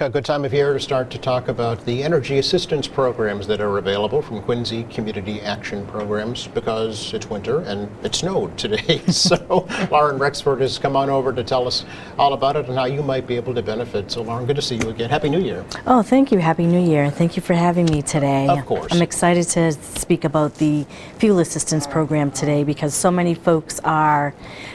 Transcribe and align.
a 0.00 0.08
good 0.08 0.24
time 0.24 0.44
of 0.44 0.52
year 0.52 0.74
to 0.74 0.78
start 0.78 1.10
to 1.10 1.18
talk 1.18 1.48
about 1.48 1.84
the 1.84 2.04
energy 2.04 2.38
assistance 2.38 2.86
programs 2.86 3.48
that 3.48 3.60
are 3.60 3.78
available 3.78 4.22
from 4.22 4.40
Quincy 4.40 4.84
Community 4.84 5.40
Action 5.40 5.84
Programs 5.88 6.46
because 6.46 7.12
it's 7.12 7.28
winter 7.28 7.60
and 7.62 7.90
it 8.04 8.14
snowed 8.14 8.56
today. 8.56 8.98
so 9.08 9.66
Lauren 9.90 10.16
Rexford 10.16 10.60
has 10.60 10.78
come 10.78 10.94
on 10.94 11.10
over 11.10 11.32
to 11.32 11.42
tell 11.42 11.66
us 11.66 11.84
all 12.16 12.34
about 12.34 12.54
it 12.54 12.66
and 12.68 12.78
how 12.78 12.84
you 12.84 13.02
might 13.02 13.26
be 13.26 13.34
able 13.34 13.52
to 13.54 13.62
benefit. 13.62 14.10
So 14.12 14.22
Lauren, 14.22 14.46
good 14.46 14.56
to 14.56 14.62
see 14.62 14.76
you 14.76 14.88
again. 14.88 15.10
Happy 15.10 15.28
New 15.28 15.40
Year. 15.40 15.64
Oh, 15.86 16.02
thank 16.02 16.30
you. 16.30 16.38
Happy 16.38 16.66
New 16.66 16.88
Year. 16.88 17.10
Thank 17.10 17.34
you 17.34 17.42
for 17.42 17.54
having 17.54 17.86
me 17.86 18.00
today. 18.02 18.46
Of 18.46 18.66
course. 18.66 18.92
I'm 18.92 19.02
excited 19.02 19.48
to 19.48 19.72
speak 19.72 20.22
about 20.22 20.54
the 20.56 20.86
fuel 21.18 21.40
assistance 21.40 21.88
program 21.88 22.30
today 22.30 22.62
because 22.62 22.94
so 22.94 23.10
many 23.10 23.34
folks 23.34 23.80
are 23.80 24.32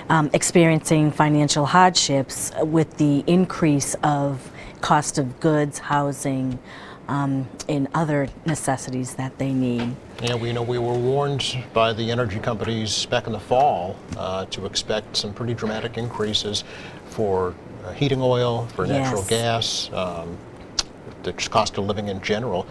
um, 0.09 0.29
experiencing 0.33 1.11
financial 1.11 1.65
hardships 1.65 2.51
with 2.61 2.97
the 2.97 3.23
increase 3.25 3.95
of 4.03 4.49
cost 4.83 5.17
of 5.17 5.39
goods, 5.39 5.79
housing, 5.79 6.59
um, 7.07 7.47
and 7.69 7.87
other 7.93 8.27
necessities 8.45 9.15
that 9.15 9.37
they 9.37 9.53
need. 9.53 9.95
Yeah, 10.21 10.35
we 10.35 10.51
know 10.51 10.61
we 10.61 10.77
were 10.77 10.93
warned 10.93 11.57
by 11.73 11.93
the 11.93 12.11
energy 12.11 12.37
companies 12.37 13.05
back 13.05 13.25
in 13.25 13.31
the 13.33 13.39
fall 13.39 13.95
uh, 14.17 14.45
to 14.47 14.65
expect 14.65 15.15
some 15.15 15.33
pretty 15.33 15.53
dramatic 15.53 15.97
increases 15.97 16.65
for 17.09 17.55
uh, 17.85 17.93
heating 17.93 18.21
oil, 18.21 18.67
for 18.75 18.85
natural 18.85 19.21
Yes. 19.21 19.89
gas, 19.89 19.93
um, 19.93 20.37
the 21.23 21.31
cost 21.33 21.77
of 21.77 21.85
living 21.85 22.09
in 22.09 22.21
general. 22.21 22.65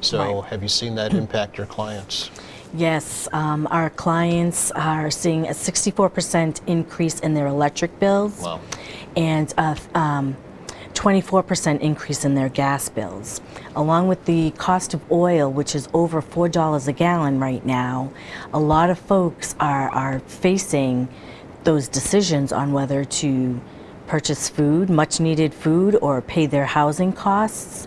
So, 0.00 0.18
Right. 0.18 0.50
have 0.50 0.62
you 0.62 0.68
seen 0.68 0.94
that 0.94 1.14
impact 1.14 1.58
your 1.58 1.66
clients? 1.66 2.30
Yes, 2.74 3.28
um, 3.32 3.66
our 3.72 3.90
clients 3.90 4.70
are 4.72 5.10
seeing 5.10 5.48
a 5.48 5.54
64% 5.54 6.60
increase 6.68 7.18
in 7.20 7.34
their 7.34 7.48
electric 7.48 7.98
bills. 7.98 8.40
Wow. 8.40 8.60
and 9.16 9.54
a 9.56 9.78
um, 9.94 10.36
24% 10.96 11.80
increase 11.80 12.24
in 12.24 12.34
their 12.34 12.48
gas 12.48 12.88
bills. 12.88 13.40
Along 13.76 14.08
with 14.08 14.24
the 14.24 14.50
cost 14.52 14.94
of 14.94 15.12
oil, 15.12 15.52
which 15.52 15.74
is 15.74 15.88
over 15.92 16.22
$4 16.22 16.88
a 16.88 16.92
gallon 16.92 17.38
right 17.38 17.64
now, 17.64 18.10
a 18.52 18.58
lot 18.58 18.90
of 18.90 18.98
folks 18.98 19.54
are, 19.60 19.90
are 19.90 20.20
facing 20.20 21.08
those 21.64 21.86
decisions 21.86 22.50
on 22.50 22.72
whether 22.72 23.04
to 23.04 23.60
purchase 24.06 24.48
food, 24.48 24.88
much 24.88 25.20
needed 25.20 25.52
food, 25.52 25.96
or 26.00 26.22
pay 26.22 26.46
their 26.46 26.64
housing 26.64 27.12
costs, 27.12 27.86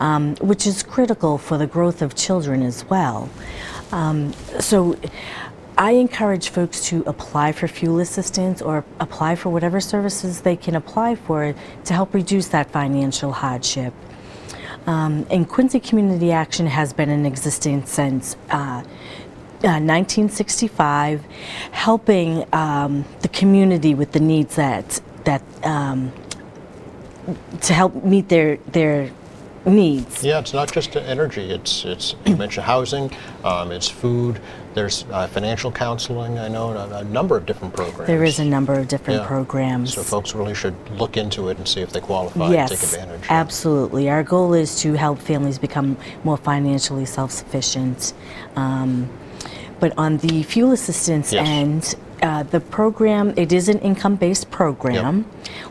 um, 0.00 0.34
which 0.36 0.66
is 0.66 0.82
critical 0.82 1.38
for 1.38 1.58
the 1.58 1.66
growth 1.66 2.02
of 2.02 2.14
children 2.14 2.62
as 2.62 2.84
well. 2.86 3.28
Um, 3.92 4.32
so 4.60 4.96
I 5.78 5.92
encourage 5.92 6.48
folks 6.48 6.80
to 6.88 7.02
apply 7.06 7.52
for 7.52 7.68
fuel 7.68 8.00
assistance 8.00 8.62
or 8.62 8.84
apply 8.98 9.36
for 9.36 9.50
whatever 9.50 9.78
services 9.78 10.40
they 10.40 10.56
can 10.56 10.74
apply 10.74 11.16
for 11.16 11.54
to 11.84 11.94
help 11.94 12.14
reduce 12.14 12.48
that 12.48 12.70
financial 12.70 13.32
hardship. 13.32 13.92
Um, 14.86 15.26
and 15.30 15.46
Quincy 15.46 15.80
Community 15.80 16.32
Action 16.32 16.66
has 16.66 16.94
been 16.94 17.10
in 17.10 17.26
existence 17.26 17.90
since 17.90 18.36
uh, 18.50 18.82
uh, 19.64 19.80
1965, 19.82 21.24
helping 21.72 22.46
um, 22.54 23.04
the 23.20 23.28
community 23.28 23.94
with 23.94 24.12
the 24.12 24.20
needs 24.20 24.56
that 24.56 25.00
that 25.24 25.42
um, 25.64 26.12
to 27.62 27.74
help 27.74 28.04
meet 28.04 28.28
their 28.28 28.56
their 28.68 29.10
needs. 29.66 30.22
Yeah, 30.24 30.38
it's 30.38 30.52
not 30.52 30.72
just 30.72 30.94
energy. 30.96 31.50
It's 31.50 31.84
it's 31.84 32.14
you 32.24 32.36
mentioned 32.44 32.64
housing, 32.66 33.10
um, 33.44 33.72
it's 33.72 33.88
food. 33.88 34.40
There's 34.74 35.04
uh, 35.10 35.26
financial 35.28 35.72
counseling. 35.72 36.38
I 36.38 36.48
know 36.48 36.68
a, 36.72 36.98
a 36.98 37.04
number 37.04 37.36
of 37.36 37.46
different 37.46 37.74
programs. 37.74 38.06
There 38.06 38.24
is 38.24 38.38
a 38.38 38.44
number 38.44 38.74
of 38.74 38.88
different 38.88 39.20
Yeah. 39.22 39.26
programs. 39.26 39.94
So 39.94 40.02
folks 40.02 40.34
really 40.34 40.54
should 40.54 40.74
look 40.98 41.16
into 41.16 41.48
it 41.48 41.56
and 41.56 41.66
see 41.66 41.80
if 41.80 41.92
they 41.92 42.00
qualify 42.00 42.50
yes, 42.50 42.70
and 42.70 42.80
take 42.80 43.00
advantage. 43.00 43.26
absolutely. 43.30 44.10
Our 44.10 44.22
goal 44.22 44.52
is 44.52 44.78
to 44.82 44.92
help 44.92 45.18
families 45.18 45.58
become 45.58 45.96
more 46.24 46.36
financially 46.36 47.06
self-sufficient. 47.06 48.12
Um, 48.54 49.08
but 49.80 49.92
on 49.98 50.18
the 50.18 50.42
fuel 50.42 50.72
assistance 50.72 51.32
Yes. 51.32 51.48
end, 51.48 51.94
uh, 52.22 52.42
the 52.42 52.60
program 52.60 53.32
it 53.36 53.52
is 53.52 53.68
an 53.70 53.78
income-based 53.78 54.50
program, 54.50 55.24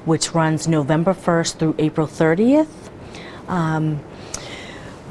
which 0.06 0.34
runs 0.34 0.68
November 0.68 1.14
1st 1.14 1.58
through 1.60 1.76
April 1.78 2.08
30th. 2.08 2.85
Um, 3.48 4.00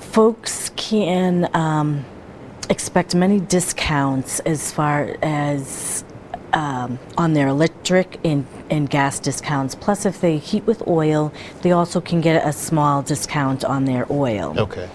folks 0.00 0.70
can 0.76 1.48
um, 1.54 2.04
expect 2.70 3.14
many 3.14 3.40
discounts 3.40 4.40
as 4.40 4.72
far 4.72 5.16
as 5.22 6.04
um, 6.54 6.98
on 7.18 7.32
their 7.32 7.48
electric 7.48 8.18
and, 8.24 8.46
and 8.70 8.88
gas 8.88 9.18
discounts. 9.18 9.74
Plus, 9.74 10.06
if 10.06 10.20
they 10.20 10.38
heat 10.38 10.64
with 10.66 10.86
oil, 10.86 11.32
they 11.62 11.72
also 11.72 12.00
can 12.00 12.20
get 12.20 12.46
a 12.46 12.52
small 12.52 13.02
discount 13.02 13.64
on 13.64 13.84
their 13.84 14.10
oil. 14.10 14.54
Okay. 14.56 14.88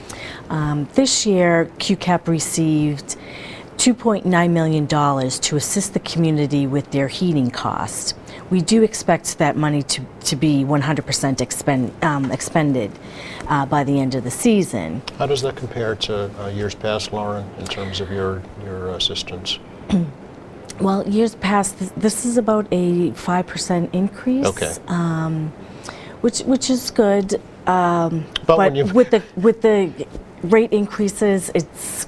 Um, 0.50 0.88
this 0.94 1.26
year, 1.26 1.70
QCAP 1.78 2.28
received 2.28 3.18
$2.9 3.78 4.50
million 4.52 4.88
to 4.88 5.56
assist 5.56 5.94
the 5.94 6.00
community 6.00 6.66
with 6.66 6.92
their 6.92 7.08
heating 7.08 7.52
costs. 7.52 8.14
We 8.50 8.62
do 8.62 8.82
expect 8.84 9.38
that 9.38 9.56
money 9.56 9.84
to, 9.84 10.02
to 10.26 10.36
be 10.36 10.64
100% 10.64 11.42
expend, 11.42 12.04
um, 12.04 12.32
expended 12.32 12.92
uh, 13.48 13.66
by 13.66 13.84
the 13.84 14.00
end 14.00 14.16
of 14.16 14.24
the 14.24 14.32
season. 14.32 15.02
How 15.18 15.28
does 15.28 15.42
that 15.44 15.56
compare 15.56 15.96
to 15.96 16.32
uh, 16.44 16.48
years 16.48 16.74
past, 16.74 17.14
Lauren, 17.14 17.48
in 17.60 17.66
terms 17.66 18.02
of 18.02 18.12
your 18.12 18.42
your 18.64 18.88
assistance? 18.90 19.60
Well, 20.80 21.06
years 21.10 21.36
past, 21.36 21.78
this, 21.78 21.92
this 21.98 22.26
is 22.26 22.38
about 22.38 22.66
a 22.72 23.12
5% 23.12 23.94
increase. 23.94 24.46
Okay. 24.46 24.74
Um, 24.88 25.52
which, 26.22 26.40
which 26.42 26.70
is 26.70 26.90
good. 26.90 27.42
Um, 27.68 28.26
But 28.46 28.58
when 28.58 28.76
you've- 28.76 28.94
with 28.94 29.10
the 29.12 29.22
with 29.36 29.62
the 29.62 29.92
rate 30.44 30.72
increases, 30.72 31.52
it's 31.54 32.08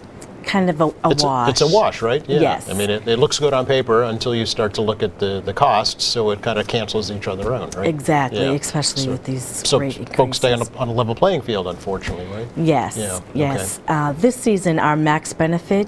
kind 0.52 0.70
of 0.70 0.82
a, 0.82 0.88
a 1.08 1.12
It's 1.12 1.24
wash. 1.24 1.48
A, 1.48 1.50
it's 1.52 1.62
a 1.62 1.68
wash, 1.68 2.02
right? 2.02 2.28
Yeah. 2.30 2.42
Yes. 2.42 2.70
I 2.70 2.74
mean, 2.74 2.90
it, 2.90 3.08
it 3.08 3.20
looks 3.20 3.40
good 3.40 3.54
on 3.54 3.66
paper 3.66 4.04
until 4.04 4.36
you 4.36 4.46
start 4.46 4.74
to 4.74 4.82
look 4.82 5.02
at 5.02 5.18
the, 5.18 5.42
the 5.46 5.54
costs, 5.54 6.04
so 6.04 6.30
it 6.32 6.42
kind 6.42 6.60
of 6.60 6.68
cancels 6.68 7.10
each 7.10 7.28
other 7.30 7.56
out, 7.56 7.74
right? 7.76 7.88
Exactly, 7.88 8.42
Yeah. 8.42 8.52
especially 8.52 9.04
So- 9.04 9.12
with 9.12 9.24
these 9.24 9.44
So 9.68 9.80
rate 9.80 10.14
folks 10.16 10.38
stay 10.38 10.52
on 10.52 10.62
a, 10.62 10.78
on 10.78 10.90
a 10.90 10.92
level 10.94 11.16
playing 11.16 11.42
field, 11.44 11.68
unfortunately, 11.68 12.26
right? 12.28 12.48
Yes, 12.58 12.98
Yeah, 12.98 13.14
okay. 13.16 13.24
yes. 13.34 13.80
Uh, 13.88 14.12
this 14.14 14.36
season, 14.36 14.78
our 14.78 14.98
max 14.98 15.32
benefit 15.32 15.88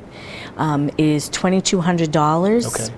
um, 0.55 0.89
is 0.97 1.29
$2,200. 1.29 2.65
Okay. 2.67 2.93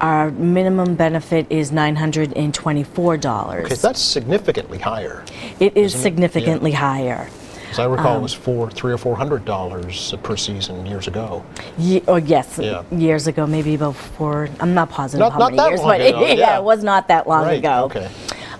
Our 0.00 0.32
minimum 0.32 0.96
benefit 0.96 1.46
is 1.48 1.70
$924. 1.70 3.64
Okay, 3.64 3.74
that's 3.76 4.00
significantly 4.00 4.78
higher. 4.78 5.24
it 5.60 5.76
is 5.76 5.94
isn't 5.94 6.00
it? 6.00 6.02
significantly 6.02 6.72
higher. 6.72 7.28
As 7.74 7.80
I 7.80 7.86
recall, 7.86 8.12
it 8.12 8.16
Um, 8.18 8.22
was 8.22 8.32
four, 8.32 8.70
three 8.70 8.92
or 8.92 8.98
four 8.98 9.16
hundred 9.16 9.44
dollars 9.44 10.14
per 10.22 10.36
season 10.36 10.86
years 10.86 11.08
ago. 11.08 11.42
Ye- 11.76 12.04
or 12.06 12.20
yes, 12.20 12.60
Yeah. 12.62 12.82
years 12.92 13.26
ago, 13.26 13.48
maybe 13.48 13.74
about 13.74 13.96
four. 13.96 14.48
I'm 14.60 14.74
not 14.74 14.90
positive 14.90 15.18
Not- 15.18 15.32
how 15.32 15.38
not 15.40 15.46
many 15.46 15.56
that 15.56 15.68
years, 15.70 15.80
long 15.80 15.88
but 15.88 16.00
ago, 16.00 16.20
yeah, 16.20 16.32
yeah. 16.44 16.58
it 16.58 16.62
was 16.62 16.84
not 16.84 17.08
that 17.08 17.26
long 17.28 17.46
right. 17.46 17.58
ago. 17.58 17.82
Okay. 17.86 18.06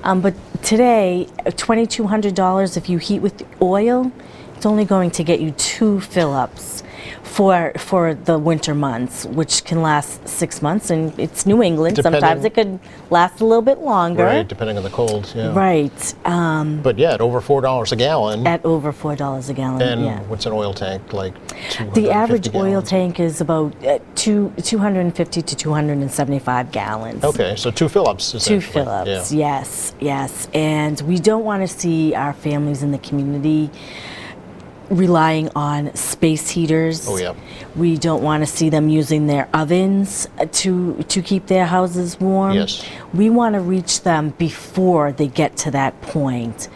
Um, 0.03 0.21
but 0.21 0.35
today, 0.65 1.29
twenty-two 1.57 2.09
hundred 2.09 2.35
dollars 2.35 2.77
if 2.77 2.89
you 2.89 2.99
heat 2.99 3.21
with 3.23 3.45
oil, 3.63 4.11
it's 4.57 4.67
only 4.67 4.85
going 4.85 5.13
to 5.13 5.23
get 5.23 5.39
you 5.39 5.53
two 5.53 6.01
fill-ups 6.01 6.83
for 7.25 7.73
for 7.79 8.15
the 8.15 8.39
winter 8.39 8.75
months, 8.75 9.25
which 9.27 9.65
can 9.65 9.83
last 9.83 10.29
six 10.29 10.62
months. 10.62 10.91
And 10.91 11.19
it's 11.19 11.47
New 11.47 11.62
England. 11.62 11.99
Sometimes 12.01 12.45
it 12.45 12.55
could 12.55 12.79
last 13.11 13.41
a 13.41 13.45
little 13.45 13.62
bit 13.62 13.79
longer. 13.79 14.25
Right, 14.25 14.47
depending 14.47 14.77
on 14.77 14.83
the 14.85 14.91
cold. 14.91 15.33
Yeah. 15.35 15.53
Right. 15.55 16.15
Um, 16.27 16.81
But 16.83 16.99
yeah, 16.99 17.15
at 17.15 17.21
over 17.21 17.41
four 17.41 17.61
dollars 17.61 17.93
a 17.93 17.97
gallon. 17.97 18.47
at 18.47 18.65
over 18.65 18.93
four 18.93 19.17
dollars 19.17 19.49
a 19.49 19.55
gallon. 19.55 19.83
and 19.83 20.05
yeah. 20.05 20.21
what's 20.23 20.47
an 20.47 20.53
oil 20.53 20.75
tank 20.75 21.12
like? 21.12 21.35
The 21.95 22.11
average 22.11 22.47
250 22.47 22.59
oil 22.59 22.83
tank 22.83 23.19
is 23.21 23.41
about 23.41 23.75
uh, 23.85 23.99
two, 24.15 24.53
250 24.62 25.43
to 25.43 25.56
275 25.56 26.71
gallons. 26.73 27.25
Okay, 27.25 27.56
so 27.56 27.71
two 27.71 27.89
fill-ups. 27.89 28.33
Two 28.45 28.61
fill-ups, 28.61 29.33
Yeah. 29.33 29.59
yes, 29.59 29.95
yes. 30.01 30.49
And 30.55 31.01
we 31.03 31.19
don't 31.19 31.45
want 31.45 31.62
to 31.62 31.69
see 31.69 32.15
our 32.15 32.33
families 32.33 32.83
in 32.83 32.91
the 32.93 32.99
community 32.99 33.71
relying 34.96 35.49
on 35.56 35.94
space 35.94 36.49
heaters. 36.50 37.08
Oh, 37.08 37.17
yeah. 37.17 37.35
We 37.76 37.96
don't 37.99 38.23
want 38.23 38.43
to 38.43 38.46
see 38.46 38.70
them 38.70 38.88
using 38.88 39.26
their 39.26 39.49
ovens 39.52 40.29
uh, 40.38 40.46
to 40.62 41.02
to 41.08 41.23
keep 41.23 41.46
their 41.46 41.67
houses 41.67 42.19
warm. 42.20 42.55
Yes. 42.55 42.85
We 43.12 43.31
want 43.31 43.55
to 43.55 43.61
reach 43.61 44.02
them 44.02 44.31
before 44.38 45.12
they 45.12 45.26
get 45.26 45.56
to 45.58 45.70
that 45.73 46.00
point. 46.02 46.69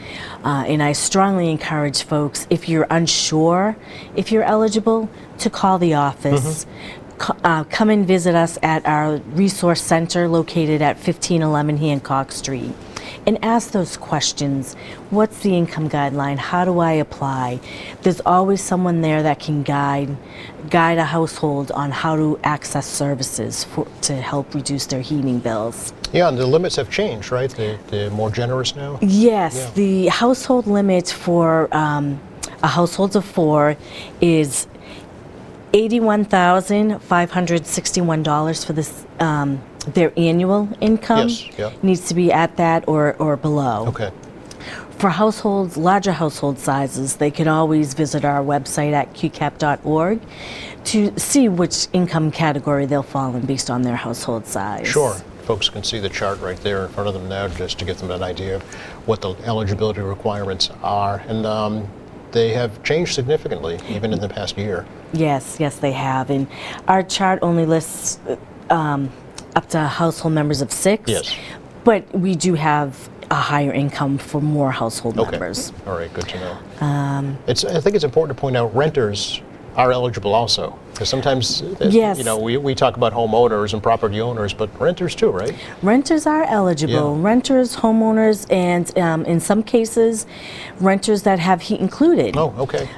Uh, 0.45 0.65
and 0.67 0.83
I 0.83 0.93
strongly 0.93 1.51
encourage 1.51 2.03
folks, 2.05 2.47
if 2.51 2.69
you're 2.69 2.87
unsure 2.91 3.77
if 4.17 4.31
you're 4.33 4.45
eligible, 4.45 5.09
to 5.39 5.51
call 5.51 5.79
the 5.79 5.95
office. 5.95 6.67
Co- 7.19 7.37
Uh, 7.43 7.65
come 7.65 7.91
and 7.91 8.07
visit 8.07 8.35
us 8.37 8.59
at 8.63 8.87
our 8.87 9.17
resource 9.35 9.83
center 9.83 10.29
located 10.29 10.81
at 10.81 10.95
1511 10.97 11.77
Hancock 11.79 12.31
Street 12.31 12.73
and 13.29 13.39
ask 13.45 13.73
those 13.73 13.99
questions. 13.99 14.75
What's 15.11 15.41
the 15.41 15.55
income 15.55 15.91
guideline? 15.91 16.39
How 16.39 16.65
do 16.65 16.79
I 16.79 16.93
apply? 16.93 17.61
There's 18.01 18.23
always 18.25 18.63
someone 18.63 19.03
there 19.03 19.23
that 19.23 19.39
can 19.39 19.63
guide 19.63 20.17
guide 20.71 20.97
a 20.97 21.05
household 21.05 21.71
on 21.73 21.91
how 21.91 22.17
to 22.17 22.41
access 22.43 22.87
services 22.87 23.65
for, 23.65 23.87
to 24.01 24.17
help 24.17 24.55
reduce 24.55 24.87
their 24.87 25.03
heating 25.03 25.41
bills. 25.41 25.93
Yeah, 26.13 26.29
and 26.29 26.39
the 26.39 26.47
limits 26.47 26.77
have 26.77 26.89
changed, 26.91 27.31
right? 27.31 27.51
They, 27.51 27.79
they're 27.89 28.09
more 28.11 28.31
generous 28.31 28.75
now? 28.75 28.99
Yes, 29.03 29.57
Yeah. 29.57 29.71
the 29.75 30.07
household 30.07 30.67
limit 30.67 31.11
for 31.11 31.69
um, 31.77 32.19
a 32.63 32.69
household 32.69 33.15
of 33.15 33.27
four 33.27 33.77
is 34.23 34.67
$81,561 35.75 38.65
for 38.67 38.73
this, 38.73 39.05
um, 39.21 39.61
their 39.95 40.13
annual 40.17 40.69
income. 40.81 41.29
Yes, 41.29 41.59
yeah. 41.59 41.73
Needs 41.83 42.09
to 42.09 42.15
be 42.15 42.33
at 42.33 42.57
that 42.57 42.87
or, 42.89 43.15
or 43.17 43.37
below. 43.37 43.87
Okay. 43.89 44.11
For 44.99 45.11
households, 45.11 45.77
larger 45.77 46.13
household 46.13 46.59
sizes, 46.59 47.17
they 47.17 47.31
can 47.31 47.47
always 47.47 47.95
visit 47.95 48.25
our 48.25 48.43
website 48.43 48.93
at 48.93 49.15
qcap.org 49.15 50.21
to 50.85 51.19
see 51.19 51.49
which 51.49 51.87
income 51.93 52.33
category 52.33 52.85
they'll 52.87 53.03
fall 53.05 53.35
in 53.37 53.47
based 53.47 53.71
on 53.71 53.83
their 53.83 53.95
household 53.95 54.47
size. 54.47 54.89
Sure. 54.89 55.15
Folks 55.45 55.69
can 55.69 55.85
see 55.85 55.99
the 55.99 56.09
chart 56.09 56.41
right 56.41 56.59
there 56.59 56.85
in 56.85 56.91
front 56.91 57.09
of 57.09 57.15
them 57.15 57.29
now 57.29 57.47
just 57.49 57.79
to 57.79 57.85
give 57.85 57.99
them 57.99 58.11
an 58.11 58.23
idea 58.23 58.57
of 58.57 58.63
what 59.07 59.23
the 59.23 59.35
eligibility 59.45 60.01
requirements 60.01 60.71
are. 60.83 61.23
And 61.29 61.47
um, 61.47 61.89
they 62.33 62.53
have 62.53 62.83
changed 62.83 63.15
significantly, 63.15 63.79
even 63.89 64.13
in 64.13 64.21
the 64.21 64.29
past 64.29 64.59
year. 64.59 64.85
Yes, 65.13 65.59
yes, 65.59 65.77
they 65.77 65.93
have. 65.93 66.29
And 66.31 66.47
our 66.87 67.03
chart 67.03 67.39
only 67.41 67.67
lists 67.67 68.19
uh, 68.29 68.75
um, 68.75 69.11
up 69.59 69.69
to 69.71 69.81
household 69.81 70.33
members 70.35 70.61
of 70.63 70.71
six. 70.73 71.11
Yes. 71.11 71.35
But 71.85 72.03
we 72.15 72.35
do 72.37 72.55
have 72.55 73.09
a 73.31 73.35
higher 73.35 73.73
income 73.73 74.17
for 74.17 74.41
more 74.41 74.71
household 74.71 75.19
Okay. 75.19 75.33
members. 75.33 75.73
All 75.87 75.97
right, 75.99 76.13
good 76.15 76.29
to 76.29 76.39
know. 76.41 77.37
it's, 77.47 77.65
I 77.65 77.81
think 77.81 77.97
it's 77.97 78.05
important 78.05 78.37
to 78.37 78.41
point 78.41 78.57
out 78.57 78.75
renters 78.75 79.43
are 79.77 79.93
eligible 79.93 80.33
also. 80.35 80.79
Because 80.93 81.09
sometimes, 81.09 81.63
uh, 81.63 81.89
Yes. 81.91 82.19
you 82.19 82.25
know, 82.25 82.39
we, 82.39 82.57
we 82.57 82.75
talk 82.75 82.97
about 82.97 83.13
homeowners 83.13 83.73
and 83.73 83.83
property 83.83 84.21
owners, 84.21 84.53
but 84.55 84.69
renters 84.81 85.15
too, 85.15 85.31
right? 85.31 85.55
Renters 85.83 86.27
are 86.27 86.45
eligible. 86.45 87.17
Yeah. 87.17 87.23
Renters, 87.31 87.77
homeowners, 87.77 88.47
and 88.51 88.97
um, 88.99 89.25
in 89.25 89.39
some 89.41 89.63
cases, 89.63 90.27
renters 90.81 91.23
that 91.23 91.39
have 91.39 91.61
heat 91.63 91.81
included. 91.81 92.37
Oh, 92.37 92.53
okay. 92.59 92.89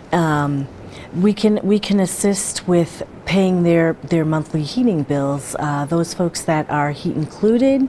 We 1.15 1.33
can 1.33 1.59
we 1.65 1.79
can 1.81 1.99
assist 1.99 2.69
with 2.69 3.03
paying 3.25 3.65
their 3.65 3.95
their 4.03 4.25
monthly 4.25 4.63
heating 4.63 5.03
bills. 5.03 5.57
Uh, 5.59 5.85
those 5.87 6.15
folks 6.15 6.43
that 6.43 6.71
are 6.71 6.93
heat 6.93 7.17
included, 7.17 7.89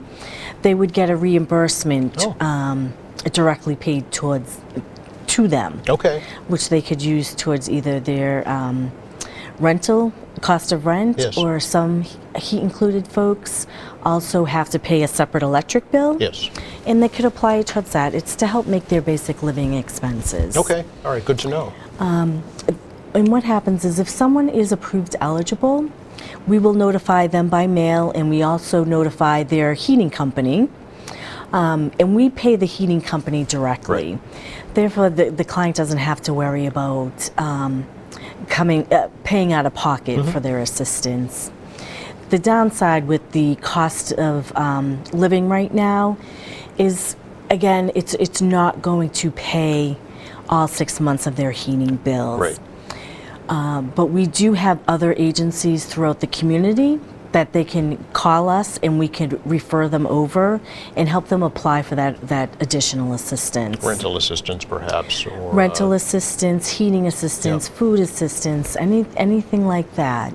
they 0.64 0.74
would 0.74 0.92
get 0.94 1.10
a 1.10 1.16
reimbursement 1.16 2.16
Oh. 2.26 2.36
um, 2.46 2.94
directly 3.32 3.76
paid 3.76 4.12
towards 4.12 4.60
to 5.28 5.48
them, 5.48 5.82
Okay. 5.88 6.24
which 6.48 6.70
they 6.70 6.82
could 6.82 7.02
use 7.02 7.36
towards 7.36 7.70
either 7.70 8.00
their 8.00 8.48
um, 8.50 8.92
rental 9.60 10.12
cost 10.42 10.72
of 10.72 10.86
rent, 10.88 11.18
Yes. 11.20 11.38
or 11.38 11.60
some 11.60 12.02
heat 12.36 12.62
included 12.62 13.08
folks 13.08 13.68
also 14.04 14.46
have 14.46 14.70
to 14.72 14.80
pay 14.80 15.04
a 15.04 15.08
separate 15.08 15.44
electric 15.44 15.92
bill. 15.92 16.18
Yes. 16.20 16.50
And 16.88 17.04
they 17.04 17.08
could 17.10 17.26
apply 17.26 17.58
it 17.58 17.68
towards 17.68 17.92
that. 17.92 18.16
It's 18.16 18.36
to 18.38 18.48
help 18.48 18.66
make 18.66 18.88
their 18.88 19.02
basic 19.02 19.44
living 19.44 19.76
expenses. 19.76 20.58
Okay. 20.58 20.84
All 21.06 21.12
right, 21.12 21.24
good 21.24 21.38
to 21.40 21.48
know. 21.50 21.72
And 23.14 23.28
what 23.28 23.44
happens 23.44 23.84
is 23.84 24.00
if 24.00 24.10
someone 24.10 24.48
is 24.50 24.72
approved 24.72 25.16
eligible, 25.20 25.90
we 26.48 26.60
will 26.60 26.74
notify 26.74 27.28
them 27.28 27.50
by 27.50 27.68
mail 27.68 28.12
and 28.12 28.30
we 28.30 28.42
also 28.42 28.84
notify 28.84 29.44
their 29.44 29.74
heating 29.74 30.10
company. 30.10 30.70
Um, 31.52 31.92
and 32.00 32.16
we 32.16 32.30
pay 32.30 32.56
the 32.56 32.66
heating 32.66 33.02
company 33.02 33.44
directly. 33.44 34.18
Therefore, 34.74 35.10
the, 35.10 35.30
the 35.30 35.44
client 35.44 35.76
doesn't 35.76 35.98
have 35.98 36.22
to 36.22 36.34
worry 36.34 36.66
about 36.66 37.30
um, 37.38 37.86
coming, 38.48 38.92
uh, 38.94 39.10
paying 39.26 39.52
out 39.52 39.66
of 39.66 39.74
pocket 39.74 40.26
for 40.32 40.40
their 40.40 40.60
assistance. 40.60 41.52
The 42.30 42.40
downside 42.40 43.08
with 43.08 43.34
the 43.34 43.56
cost 43.56 44.14
of 44.14 44.56
um, 44.56 45.04
living 45.12 45.50
right 45.50 45.74
now 45.74 46.18
is, 46.78 47.18
again, 47.50 47.92
it's 47.94 48.14
it's 48.14 48.42
not 48.42 48.82
going 48.82 49.10
to 49.10 49.32
pay 49.32 49.98
all 50.48 50.70
six 50.70 51.02
months 51.02 51.28
of 51.28 51.36
their 51.36 51.52
heating 51.52 51.98
bills. 51.98 52.40
Right. 52.40 52.60
But 53.52 54.06
we 54.08 54.26
do 54.28 54.54
have 54.54 54.80
other 54.88 55.14
agencies 55.18 55.86
throughout 55.86 56.20
the 56.22 56.28
community 56.28 57.00
that 57.32 57.54
they 57.54 57.64
can 57.64 57.98
call 58.12 58.50
us 58.50 58.78
and 58.84 59.00
we 59.00 59.08
can 59.08 59.42
refer 59.46 59.88
them 59.88 60.06
over 60.08 60.60
and 60.98 61.08
help 61.08 61.28
them 61.30 61.42
apply 61.44 61.82
for 61.82 61.96
that, 61.96 62.20
that 62.28 62.50
additional 62.62 63.14
assistance. 63.14 63.82
Rental 63.84 64.18
assistance, 64.18 64.66
perhaps, 64.66 65.26
or 65.26 65.54
Rental 65.54 65.92
uh, 65.94 65.96
assistance, 65.96 66.68
heating 66.68 67.08
assistance, 67.08 67.70
Yep. 67.70 67.78
food 67.78 68.00
assistance, 68.02 68.76
any, 68.76 69.06
anything 69.16 69.66
like 69.66 69.90
that. 69.96 70.34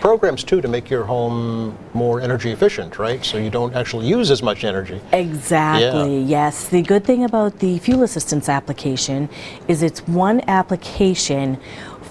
programs 0.00 0.44
too 0.44 0.60
to 0.60 0.68
make 0.68 0.88
your 0.88 1.02
home 1.02 1.76
more 1.92 2.20
energy 2.20 2.52
efficient, 2.52 3.00
right? 3.00 3.24
So 3.24 3.36
you 3.36 3.50
don't 3.50 3.74
actually 3.74 4.06
use 4.06 4.30
as 4.30 4.42
much 4.44 4.62
energy. 4.62 5.00
Exactly, 5.12 6.20
yes. 6.20 6.68
The 6.68 6.82
good 6.82 7.04
thing 7.04 7.24
about 7.24 7.58
the 7.58 7.78
fuel 7.80 8.04
assistance 8.04 8.48
application 8.48 9.28
is 9.66 9.82
it's 9.82 10.06
one 10.06 10.40
application 10.46 11.58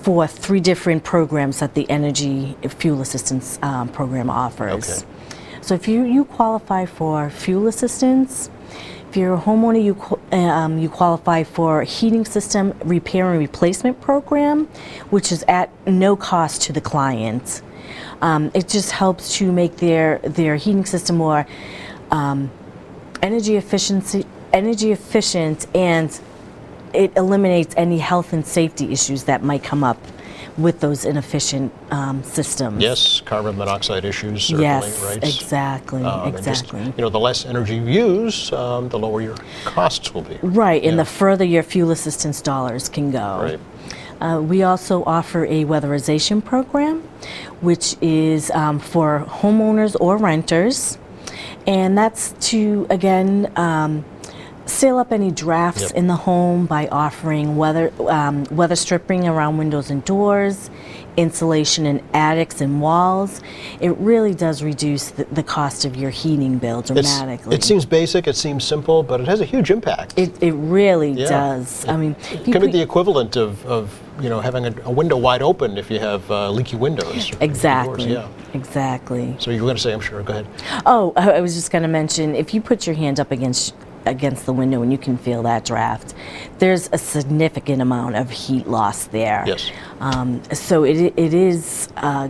for 0.07 0.25
three 0.25 0.61
different 0.61 1.03
programs 1.03 1.59
that 1.59 1.73
the 1.73 1.85
Energy 1.89 2.55
Fuel 2.65 3.01
Assistance 3.01 3.59
um, 3.61 3.89
Program 3.89 4.29
offers. 4.29 5.03
Okay. 5.03 5.07
So 5.59 5.75
if 5.75 5.85
you, 5.85 6.05
you 6.05 6.23
qualify 6.23 6.85
for 6.85 7.29
fuel 7.29 7.67
assistance, 7.67 8.49
if 9.09 9.17
you're 9.17 9.33
a 9.33 9.37
homeowner, 9.37 9.83
you, 9.83 9.97
um, 10.31 10.77
you 10.77 10.87
qualify 10.87 11.43
for 11.43 11.83
heating 11.83 12.23
system 12.23 12.73
repair 12.85 13.31
and 13.31 13.37
replacement 13.37 13.99
program, 13.99 14.67
which 15.09 15.33
is 15.33 15.43
at 15.49 15.69
no 15.85 16.15
cost 16.15 16.61
to 16.61 16.71
the 16.71 16.79
client. 16.79 17.61
Um, 18.21 18.49
it 18.53 18.69
just 18.69 18.91
helps 18.91 19.35
to 19.39 19.51
make 19.51 19.75
their, 19.75 20.19
their 20.19 20.55
heating 20.55 20.85
system 20.85 21.17
more 21.17 21.45
um, 22.11 22.49
energy 23.21 23.57
efficiency, 23.57 24.25
energy 24.53 24.93
efficient, 24.93 25.67
and 25.75 26.17
it 26.93 27.15
eliminates 27.15 27.73
any 27.77 27.97
health 27.99 28.33
and 28.33 28.45
safety 28.45 28.91
issues 28.91 29.25
that 29.25 29.43
might 29.43 29.63
come 29.63 29.83
up 29.83 29.97
with 30.57 30.79
those 30.79 31.05
inefficient 31.05 31.71
um, 31.91 32.23
systems. 32.23 32.81
Yes, 32.81 33.21
carbon 33.21 33.57
monoxide 33.57 34.03
issues, 34.05 34.49
Yes, 34.49 35.03
right? 35.03 35.17
exactly, 35.23 36.03
Um, 36.03 36.29
and 36.33 36.43
just, 36.43 36.63
exactly. 36.63 36.81
you 36.97 37.01
know, 37.03 37.09
the 37.09 37.19
less 37.19 37.45
energy 37.45 37.75
you 37.75 37.85
use, 37.85 38.51
um, 38.53 38.89
the 38.89 38.97
lower 38.97 39.21
your 39.21 39.35
costs 39.65 40.13
will 40.15 40.23
be. 40.23 40.39
Right, 40.41 40.83
and 40.83 40.97
the 40.97 41.05
further 41.05 41.45
your 41.45 41.61
fuel 41.61 41.91
assistance 41.91 42.41
dollars 42.41 42.89
can 42.89 43.11
go. 43.11 43.39
Right. 43.41 43.59
Uh, 44.19 44.41
we 44.41 44.63
also 44.63 45.03
offer 45.03 45.45
a 45.45 45.63
weatherization 45.65 46.43
program, 46.43 47.01
which 47.61 47.95
is 48.01 48.49
um, 48.51 48.79
for 48.79 49.25
homeowners 49.27 49.95
or 49.99 50.17
renters, 50.17 50.97
and 51.67 51.95
that's 51.95 52.31
to 52.49 52.87
again 52.89 53.51
um, 53.57 54.03
seal 54.67 54.97
up 54.97 55.11
any 55.11 55.31
drafts 55.31 55.81
Yep. 55.81 55.91
in 55.93 56.07
the 56.07 56.15
home 56.15 56.65
by 56.65 56.87
offering 56.87 57.55
weather 57.57 57.91
um, 58.07 58.43
weather 58.51 58.75
stripping 58.75 59.27
around 59.27 59.57
windows 59.57 59.89
and 59.89 60.03
doors, 60.05 60.69
insulation 61.15 61.85
in 61.85 62.01
attics 62.13 62.61
and 62.61 62.81
walls. 62.81 63.41
It 63.79 63.91
really 63.97 64.33
does 64.35 64.61
reduce 64.63 65.09
the, 65.11 65.25
the 65.25 65.43
cost 65.43 65.85
of 65.85 65.95
your 65.95 66.09
heating 66.11 66.57
bill 66.57 66.79
It's, 66.79 66.91
dramatically. 66.91 67.55
it 67.55 67.63
seems 67.63 67.85
basic, 67.85 68.27
it 68.27 68.35
seems 68.35 68.63
simple, 68.63 69.03
but 69.03 69.19
it 69.21 69.27
has 69.27 69.41
a 69.41 69.45
huge 69.45 69.71
impact. 69.71 70.13
It, 70.17 70.41
it 70.43 70.51
really 70.53 71.11
Yeah. 71.11 71.29
does. 71.29 71.87
I 71.87 71.97
mean, 71.97 72.15
It 72.31 72.51
could 72.51 72.61
be 72.61 72.71
the 72.71 72.81
equivalent 72.81 73.35
of, 73.35 73.65
of 73.65 73.99
you 74.21 74.29
know, 74.29 74.39
having 74.41 74.65
a, 74.65 74.73
a 74.83 74.91
window 74.91 75.17
wide 75.17 75.41
open 75.41 75.77
if 75.77 75.89
you 75.91 75.99
have 75.99 76.29
uh, 76.31 76.49
leaky 76.51 76.75
windows. 76.75 77.31
exactly. 77.39 78.07
doors, 78.09 78.27
yeah. 78.27 78.27
Exactly. 78.53 79.35
So 79.39 79.51
you 79.51 79.61
were 79.61 79.67
going 79.67 79.75
to 79.77 79.81
say, 79.81 79.93
I'm 79.93 79.99
sure, 79.99 80.21
go 80.23 80.33
ahead. 80.33 80.47
Oh, 80.85 81.13
I 81.15 81.39
was 81.41 81.53
just 81.55 81.71
going 81.71 81.83
to 81.83 81.87
mention 81.87 82.35
if 82.35 82.53
you 82.53 82.61
put 82.61 82.85
your 82.87 82.95
hand 82.95 83.19
up 83.19 83.31
against 83.31 83.73
against 84.07 84.45
the 84.45 84.53
window 84.53 84.81
and 84.81 84.91
you 84.91 84.97
can 84.97 85.17
feel 85.17 85.43
that 85.43 85.65
draft, 85.65 86.13
there's 86.59 86.89
a 86.91 86.97
significant 86.97 87.81
amount 87.81 88.15
of 88.15 88.29
heat 88.29 88.67
loss 88.67 89.05
there. 89.05 89.43
Yes. 89.45 89.71
Um, 89.99 90.41
so 90.53 90.83
it, 90.83 91.13
it 91.17 91.33
is 91.33 91.89
uh, 91.97 92.29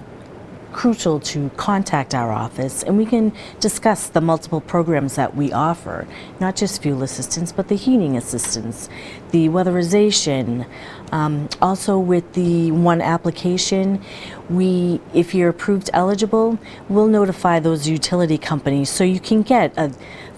crucial 0.77 1.19
to 1.19 1.49
contact 1.57 2.13
our 2.13 2.31
office 2.31 2.83
and 2.83 2.99
we 2.99 3.05
can 3.05 3.33
discuss 3.59 4.09
the 4.09 4.21
multiple 4.21 4.61
programs 4.61 5.15
that 5.15 5.35
we 5.35 5.51
offer, 5.51 6.07
not 6.39 6.55
just 6.55 6.83
fuel 6.83 7.01
assistance, 7.01 7.51
but 7.51 7.67
the 7.67 7.75
heating 7.75 8.15
assistance, 8.15 8.87
the 9.31 9.49
weatherization. 9.49 10.67
Um, 11.11 11.49
also, 11.63 11.97
with 11.97 12.31
the 12.33 12.69
one 12.71 13.01
application, 13.01 14.03
we, 14.51 15.01
if 15.15 15.33
you're 15.33 15.49
approved 15.49 15.89
eligible, 15.93 16.59
we'll 16.89 17.07
notify 17.07 17.59
those 17.59 17.87
utility 17.87 18.37
companies 18.37 18.89
so 18.91 19.03
you 19.03 19.19
can 19.19 19.41
get 19.41 19.75
a 19.77 19.91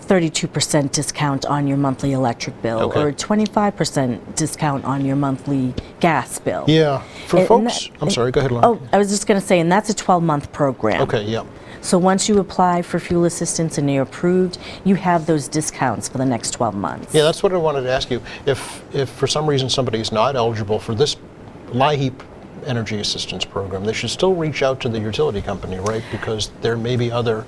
32% 0.09 0.91
discount 0.91 1.45
on 1.45 1.67
your 1.67 1.77
monthly 1.77 2.13
electric 2.13 2.59
bill 2.63 2.79
Okay. 2.79 2.99
or 2.99 3.11
25% 3.11 4.35
discount 4.35 4.83
on 4.83 5.05
your 5.05 5.15
monthly 5.15 5.73
gas 5.99 6.39
bill. 6.39 6.65
Yeah. 6.67 7.03
For 7.27 7.37
And- 7.37 7.47
folks, 7.47 7.83
that- 7.85 7.91
I'm 8.01 8.09
sorry, 8.09 8.31
go 8.31 8.39
ahead, 8.39 8.51
Lauren. 8.51 8.65
Oh, 8.65 8.79
I 8.91 8.97
was 8.97 9.09
just 9.09 9.27
going 9.27 9.39
to 9.39 9.45
say, 9.45 9.59
and 9.59 9.71
that's 9.71 9.87
a 9.89 9.93
12 9.93 10.23
month 10.23 10.51
program. 10.51 11.01
Okay, 11.03 11.23
yeah. 11.23 11.43
So 11.81 11.97
once 11.99 12.27
you 12.27 12.39
apply 12.39 12.81
for 12.81 12.99
fuel 12.99 13.23
assistance 13.23 13.77
and 13.77 13.89
you're 13.89 14.01
approved, 14.03 14.57
you 14.83 14.95
have 14.95 15.27
those 15.27 15.47
discounts 15.47 16.09
for 16.09 16.17
the 16.17 16.25
next 16.25 16.51
12 16.51 16.73
months. 16.75 17.13
Yeah, 17.13 17.21
that's 17.23 17.43
what 17.43 17.53
I 17.53 17.57
wanted 17.57 17.83
to 17.83 17.91
ask 17.91 18.09
you. 18.09 18.19
If, 18.47 18.81
if 18.93 19.09
for 19.09 19.27
some 19.27 19.45
reason 19.47 19.69
somebody's 19.69 20.11
not 20.11 20.35
eligible 20.35 20.79
for 20.79 20.95
this 20.95 21.17
LIHEAP 21.71 22.13
energy 22.65 22.99
assistance 22.99 23.45
program, 23.45 23.85
they 23.85 23.93
should 23.93 24.09
still 24.09 24.33
reach 24.33 24.63
out 24.63 24.79
to 24.81 24.89
the 24.89 24.99
utility 24.99 25.41
company, 25.41 25.77
right? 25.77 26.03
Because 26.11 26.49
there 26.61 26.75
may 26.75 26.95
be 26.97 27.11
other 27.11 27.45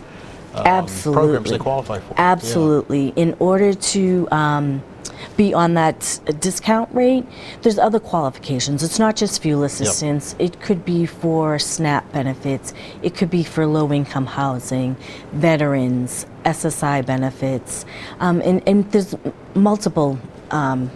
um, 0.54 0.64
programs 0.64 0.92
Absolutely. 0.92 1.52
they 1.52 1.58
qualify 1.58 2.00
for. 2.00 2.14
Yeah. 2.14 2.32
Absolutely. 2.32 3.08
In 3.16 3.36
order 3.40 3.74
to 3.74 4.28
um, 4.32 4.84
be 5.38 5.54
on 5.54 5.74
that 5.76 6.20
discount 6.40 6.94
rate, 6.94 7.26
there's 7.62 7.78
other 7.78 8.00
qualifications. 8.00 8.84
It's 8.84 9.00
not 9.00 9.16
just 9.16 9.42
fuel 9.42 9.64
assistance. 9.64 10.36
It 10.40 10.60
could 10.62 10.86
be 10.86 11.06
for 11.06 11.58
SNAP 11.60 12.12
benefits. 12.12 12.74
It 13.02 13.16
could 13.16 13.30
be 13.30 13.44
for 13.44 13.66
low-income 13.66 14.26
housing, 14.26 14.96
veterans, 15.34 16.26
SSI 16.46 17.06
benefits, 17.06 17.86
um, 18.20 18.42
and, 18.42 18.68
and 18.68 18.92
there's 18.92 19.16
multiple 19.54 20.20
um, 20.52 20.92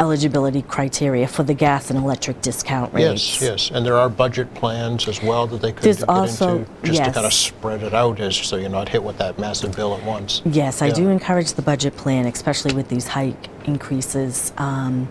eligibility 0.00 0.62
criteria 0.62 1.26
for 1.26 1.42
the 1.42 1.54
gas 1.54 1.90
and 1.90 1.98
electric 1.98 2.40
discount 2.40 2.92
rates. 2.94 3.40
Yes, 3.40 3.42
yes, 3.42 3.70
and 3.70 3.84
there 3.84 3.96
are 3.96 4.08
budget 4.08 4.52
plans 4.54 5.08
as 5.08 5.22
well 5.22 5.46
that 5.48 5.60
they 5.60 5.72
could 5.72 5.82
There's 5.82 5.98
get 5.98 6.08
also- 6.08 6.58
into, 6.58 6.70
just 6.84 7.04
to 7.04 7.12
kind 7.12 7.26
of 7.26 7.32
spread 7.32 7.82
it 7.82 7.94
out, 7.94 8.20
as 8.20 8.36
so 8.36 8.56
you're 8.56 8.68
not 8.70 8.88
hit 8.88 9.02
with 9.02 9.18
that 9.18 9.38
massive 9.38 9.74
bill 9.74 9.94
at 9.96 10.04
once. 10.04 10.42
Yes, 10.44 10.82
I 10.82 10.90
do 10.90 11.08
encourage 11.08 11.52
the 11.54 11.62
budget 11.62 11.96
plan, 11.96 12.26
especially 12.26 12.74
with 12.74 12.88
these 12.88 13.08
hike 13.08 13.48
increases. 13.64 14.52
Um, 14.58 15.08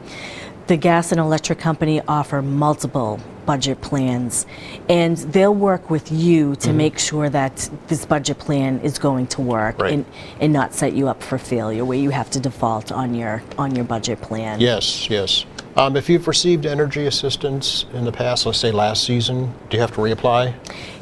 the 0.68 0.78
gas 0.78 1.12
and 1.12 1.20
electric 1.20 1.60
company 1.60 2.02
offer 2.08 2.42
multiple 2.42 3.20
budget 3.48 3.82
plans, 3.82 4.46
and 4.90 5.18
they'll 5.34 5.56
work 5.56 5.90
with 5.90 6.12
you 6.12 6.56
to 6.58 6.72
make 6.74 7.00
sure 7.00 7.30
that 7.30 7.70
this 7.88 8.06
budget 8.06 8.38
plan 8.38 8.80
is 8.82 9.00
going 9.00 9.26
to 9.28 9.42
work 9.42 9.78
Mm-hmm. 9.78 9.82
Right. 9.82 9.94
and, 9.94 10.06
and 10.40 10.54
not 10.54 10.74
set 10.74 10.94
you 10.94 11.08
up 11.08 11.24
for 11.24 11.38
failure, 11.40 11.84
where 11.84 11.98
you 11.98 12.12
have 12.12 12.30
to 12.32 12.40
default 12.40 12.92
on 12.92 13.16
your 13.16 13.42
on 13.58 13.76
your 13.76 13.86
budget 13.86 14.22
plan. 14.22 14.60
Yes, 14.60 15.10
yes. 15.10 15.46
Um, 15.76 15.96
if 15.96 16.10
you've 16.10 16.28
received 16.28 16.66
energy 16.66 17.06
assistance 17.06 17.86
in 17.94 18.04
the 18.06 18.12
past, 18.12 18.46
let's 18.46 18.58
say 18.60 18.72
last 18.72 19.04
season, 19.04 19.54
do 19.70 19.78
you 19.78 19.82
have 19.82 19.94
to 19.94 20.02
reapply? 20.02 20.54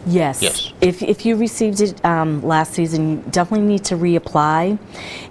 Yes. 0.06 0.42
Yes. 0.42 0.74
If, 0.82 1.02
if 1.02 1.26
you 1.26 1.38
received 1.38 1.80
it 1.82 2.04
um, 2.06 2.44
last 2.44 2.74
season, 2.74 3.10
you 3.10 3.24
definitely 3.32 3.66
need 3.68 3.86
to 3.86 3.96
reapply. 3.96 4.78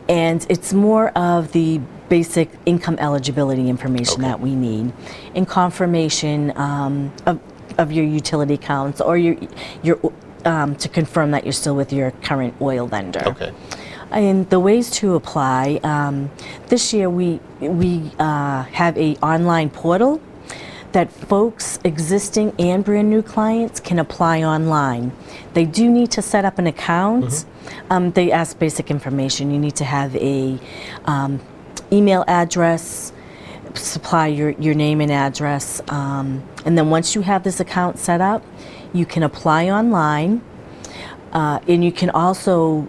And 0.09 0.47
it's 0.49 0.73
more 0.73 1.11
of 1.11 1.53
the 1.53 1.81
basic 2.19 2.49
income 2.65 2.97
eligibility 3.01 3.69
information 3.69 4.21
Okay. 4.21 4.29
that 4.29 4.39
we 4.39 4.55
need 4.55 4.93
and 5.35 5.49
confirmation 5.49 6.57
um, 6.57 7.13
of, 7.27 7.41
of 7.77 7.91
your 7.91 8.05
utility 8.05 8.55
accounts 8.55 9.01
or 9.01 9.19
your, 9.19 9.35
your 9.83 9.99
um, 10.45 10.77
to 10.77 10.89
confirm 10.89 11.33
that 11.33 11.43
you're 11.45 11.61
still 11.65 11.75
with 11.75 11.93
your 11.93 12.13
current 12.29 12.55
oil 12.61 12.87
vendor. 12.87 13.25
Okay. 13.27 13.51
And 14.13 14.49
the 14.49 14.61
ways 14.61 14.91
to 15.01 15.17
apply, 15.17 15.81
um, 15.83 16.31
this 16.69 16.93
year 16.95 17.11
we, 17.11 17.41
we 17.59 18.13
uh, 18.21 18.63
have 18.81 18.97
a 18.97 19.17
online 19.17 19.69
portal 19.71 20.21
that 20.93 21.11
folks, 21.13 21.81
existing 21.83 22.55
and 22.61 22.85
brand 22.85 23.11
new 23.11 23.23
clients, 23.23 23.81
can 23.81 23.99
apply 23.99 24.45
online. 24.45 25.11
They 25.55 25.65
do 25.65 25.91
need 25.91 26.13
to 26.13 26.23
set 26.23 26.45
up 26.45 26.61
an 26.61 26.69
account. 26.69 27.45
Um, 27.91 28.13
they 28.13 28.31
ask 28.31 28.57
basic 28.57 28.89
information. 28.89 29.51
You 29.51 29.59
need 29.59 29.75
to 29.83 29.85
have 29.85 30.15
a 30.15 30.61
um, 31.07 31.41
email 31.95 32.25
address, 32.27 33.13
supply 33.75 34.27
your, 34.27 34.51
your 34.51 34.75
name 34.75 35.01
and 35.01 35.11
address, 35.11 35.81
um, 35.89 36.43
and 36.65 36.77
then 36.77 36.91
once 36.91 37.15
you 37.15 37.21
have 37.23 37.43
this 37.45 37.61
account 37.61 37.99
set 37.99 38.21
up, 38.21 38.43
you 38.93 39.07
can 39.07 39.23
apply 39.23 39.69
online, 39.69 40.43
uh, 41.33 41.59
and 41.67 41.85
you 41.85 41.93
can 41.93 42.11
also 42.11 42.89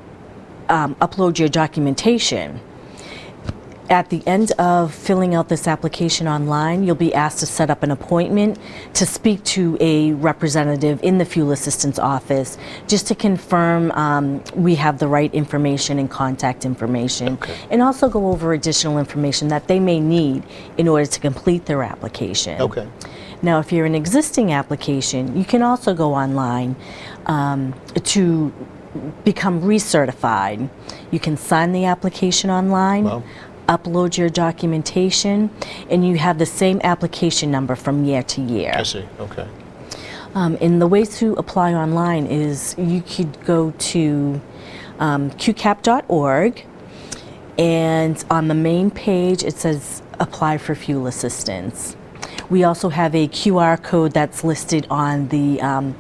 um, 0.70 0.96
upload 0.96 1.40
your 1.40 1.50
documentation. 1.50 2.60
At 3.90 4.10
the 4.10 4.26
end 4.26 4.52
of 4.54 4.94
filling 4.94 5.36
out 5.36 5.48
this 5.48 5.68
application 5.68 6.28
online, 6.28 6.84
you'll 6.84 6.96
be 6.96 7.14
asked 7.14 7.40
to 7.40 7.46
set 7.46 7.70
up 7.70 7.84
an 7.84 7.92
appointment 7.92 8.58
to 8.96 9.06
speak 9.06 9.44
to 9.44 9.78
a 9.80 10.14
representative 10.14 11.00
in 11.04 11.20
the 11.20 11.26
fuel 11.26 11.52
assistance 11.52 12.00
office 12.00 12.58
just 12.88 13.06
to 13.08 13.16
confirm 13.16 13.92
um, 13.92 14.44
we 14.56 14.74
have 14.76 14.98
the 14.98 15.08
right 15.08 15.32
information 15.36 16.00
and 16.00 16.10
contact 16.10 16.66
information. 16.66 17.34
Okay. 17.34 17.56
And 17.70 17.84
also 17.84 18.10
go 18.10 18.32
over 18.32 18.54
additional 18.54 18.98
information 18.98 19.50
that 19.50 19.68
they 19.68 19.80
may 19.80 20.00
need 20.00 20.44
in 20.78 20.88
order 20.88 21.06
to 21.06 21.20
complete 21.20 21.66
their 21.66 21.84
application. 21.84 22.60
Okay. 22.60 22.88
Now, 23.44 23.60
if 23.60 23.72
you're 23.72 23.86
an 23.86 23.96
existing 23.96 24.52
application, 24.52 25.38
you 25.38 25.46
can 25.46 25.62
also 25.62 25.94
go 25.94 26.16
online 26.16 26.76
um, 27.28 27.76
to 28.06 28.52
become 29.24 29.62
recertified. 29.62 30.70
You 31.12 31.20
can 31.20 31.38
sign 31.38 31.72
the 31.72 31.86
application 31.86 32.50
online, 32.50 33.04
Wow. 33.04 33.24
Upload 33.68 34.18
your 34.18 34.30
documentation, 34.30 35.50
and 35.90 36.08
you 36.08 36.18
have 36.18 36.38
the 36.38 36.46
same 36.46 36.80
application 36.84 37.52
number 37.52 37.76
from 37.76 38.06
year 38.06 38.24
to 38.24 38.42
year. 38.42 38.74
I 38.76 38.84
see. 38.84 39.06
Okay. 39.20 39.48
Um, 40.34 40.58
and 40.60 40.82
the 40.82 40.88
way 40.88 41.06
to 41.06 41.34
apply 41.34 41.74
online 41.74 42.26
is 42.28 42.76
you 42.78 43.02
could 43.02 43.44
go 43.46 43.72
to 43.72 44.42
um, 45.00 45.32
qcap.org, 45.32 46.66
and 47.58 48.26
on 48.30 48.48
the 48.50 48.54
main 48.54 48.92
page 48.92 49.44
it 49.44 49.56
says 49.56 50.02
apply 50.20 50.58
for 50.58 50.76
fuel 50.76 51.08
assistance. 51.08 51.96
We 52.50 52.64
also 52.64 52.90
have 52.90 53.16
a 53.16 53.28
QR 53.28 53.82
code 53.82 54.12
that's 54.12 54.44
listed 54.44 54.86
on 54.90 55.30
the 55.30 55.62
um, 55.62 55.96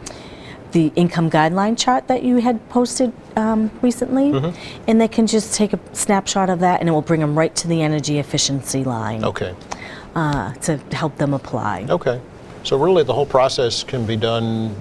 the 0.75 0.91
income 0.97 1.31
guideline 1.31 1.77
chart 1.77 2.05
that 2.09 2.21
you 2.21 2.35
had 2.35 2.57
posted 2.67 3.13
um, 3.37 3.71
recently, 3.81 4.53
and 4.87 4.99
they 4.99 5.07
can 5.07 5.25
just 5.25 5.55
take 5.55 5.71
a 5.71 5.79
snapshot 5.93 6.49
of 6.49 6.59
that, 6.59 6.81
and 6.81 6.89
it 6.89 6.91
will 6.91 7.01
bring 7.01 7.21
them 7.21 7.33
right 7.37 7.55
to 7.55 7.65
the 7.69 7.81
energy 7.81 8.19
efficiency 8.19 8.83
line 8.83 9.23
Okay. 9.23 9.55
uh, 10.15 10.51
to 10.55 10.75
help 10.91 11.15
them 11.15 11.33
apply. 11.33 11.85
Okay. 11.89 12.19
So 12.63 12.77
really, 12.77 13.03
the 13.03 13.13
whole 13.13 13.25
process 13.25 13.85
can 13.85 14.05
be 14.05 14.17
done 14.17 14.75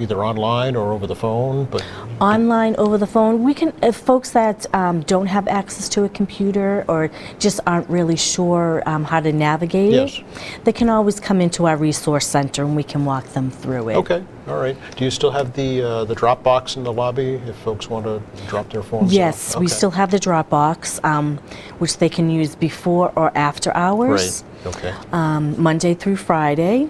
either 0.00 0.24
online 0.24 0.74
or 0.76 0.92
over 0.92 1.06
the 1.06 1.14
phone, 1.14 1.66
but 1.66 1.84
online 2.20 2.74
over 2.76 2.98
the 2.98 3.06
phone 3.06 3.42
we 3.44 3.54
can 3.54 3.72
if 3.82 3.96
folks 3.96 4.30
that 4.30 4.66
um, 4.74 5.00
don't 5.02 5.26
have 5.26 5.48
access 5.48 5.88
to 5.88 6.04
a 6.04 6.08
computer 6.10 6.84
or 6.88 7.10
just 7.38 7.60
aren't 7.66 7.88
really 7.88 8.16
sure 8.16 8.82
um, 8.86 9.04
how 9.04 9.20
to 9.20 9.32
navigate 9.32 9.92
Yes. 9.92 10.18
it 10.18 10.24
they 10.64 10.72
can 10.72 10.90
always 10.90 11.18
come 11.20 11.40
into 11.40 11.66
our 11.66 11.76
resource 11.76 12.26
center 12.26 12.62
and 12.64 12.76
we 12.76 12.82
can 12.82 13.04
walk 13.06 13.24
them 13.28 13.50
through 13.50 13.88
it 13.90 13.96
okay. 13.96 14.24
All 14.48 14.56
right. 14.58 14.76
Do 14.96 15.04
you 15.04 15.10
still 15.12 15.30
have 15.30 15.52
the 15.54 15.82
uh, 15.82 16.04
the 16.06 16.14
drop 16.14 16.42
box 16.42 16.76
in 16.76 16.82
the 16.82 16.92
lobby 16.92 17.34
if 17.46 17.54
folks 17.56 17.88
want 17.88 18.04
to 18.06 18.20
drop 18.48 18.68
their 18.70 18.82
phones? 18.82 19.12
yes 19.12 19.54
off? 19.54 19.60
we 19.60 19.68
still 19.68 19.90
have 19.92 20.10
the 20.10 20.18
dropbox 20.18 21.02
um, 21.04 21.38
which 21.78 21.98
they 21.98 22.08
can 22.08 22.28
use 22.28 22.54
before 22.56 23.12
or 23.16 23.30
after 23.36 23.72
hours 23.76 24.44
Right. 24.64 24.76
Okay. 24.76 24.94
um, 25.12 25.60
monday 25.62 25.94
through 25.94 26.16
friday 26.16 26.88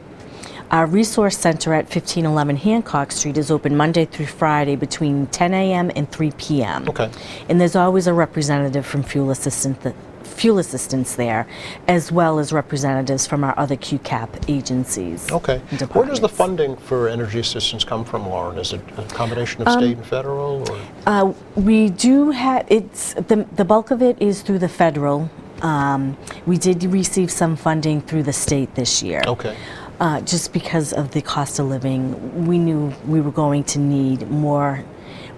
our 0.70 0.86
resource 0.86 1.36
center 1.36 1.74
at 1.74 1.84
1511 1.84 2.56
Hancock 2.56 3.10
Street 3.12 3.36
is 3.36 3.50
open 3.50 3.76
Monday 3.76 4.04
through 4.04 4.26
Friday 4.26 4.76
between 4.76 5.26
10 5.28 5.52
a.m. 5.54 5.90
and 5.96 6.10
3 6.10 6.30
p.m. 6.38 6.88
Okay. 6.88 7.10
And 7.48 7.60
there's 7.60 7.76
always 7.76 8.06
a 8.06 8.12
representative 8.14 8.86
from 8.86 9.02
Fuel 9.02 9.30
Assistance, 9.30 9.94
Fuel 10.22 10.58
Assistance 10.58 11.16
there, 11.16 11.46
as 11.88 12.12
well 12.12 12.38
as 12.38 12.52
representatives 12.52 13.26
from 13.26 13.42
our 13.42 13.58
other 13.58 13.76
QCAP 13.76 14.48
agencies. 14.48 15.30
Okay. 15.32 15.58
Where 15.92 16.06
does 16.06 16.20
the 16.20 16.28
funding 16.28 16.76
for 16.76 17.08
energy 17.08 17.40
assistance 17.40 17.82
come 17.84 18.04
from, 18.04 18.28
Lauren? 18.28 18.56
Is 18.58 18.72
it 18.72 18.80
a 18.96 19.02
combination 19.02 19.62
of 19.62 19.68
Um, 19.68 19.80
state 19.80 19.96
and 19.96 20.06
federal, 20.06 20.64
or 20.70 20.78
Uh, 21.06 21.32
we 21.56 21.90
do 21.90 22.30
have 22.30 22.64
it's 22.68 23.14
the 23.14 23.44
the 23.56 23.64
bulk 23.64 23.90
of 23.90 24.00
it 24.02 24.16
is 24.20 24.42
through 24.42 24.60
the 24.60 24.68
federal. 24.68 25.28
Um, 25.62 26.16
we 26.46 26.56
did 26.56 26.82
receive 26.84 27.30
some 27.30 27.54
funding 27.54 28.00
through 28.00 28.22
the 28.22 28.32
state 28.32 28.74
this 28.76 29.02
year. 29.02 29.20
okay? 29.26 29.54
Uh, 30.00 30.18
just 30.22 30.54
because 30.54 30.94
of 30.94 31.10
the 31.10 31.20
cost 31.20 31.58
of 31.58 31.66
living, 31.66 32.46
we 32.46 32.56
knew 32.56 32.90
we 33.06 33.20
were 33.20 33.30
going 33.30 33.62
to 33.62 33.78
need 33.78 34.28
more, 34.30 34.82